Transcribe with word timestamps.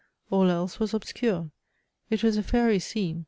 All 0.31 0.49
else 0.49 0.79
was 0.79 0.95
obscure. 0.95 1.51
It 2.09 2.23
was 2.23 2.35
a 2.35 2.41
fairy 2.41 2.79
scene! 2.79 3.19